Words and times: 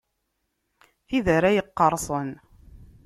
Tid 1.07 1.25
ara 1.35 1.49
yeqqerṣen. 1.55 2.29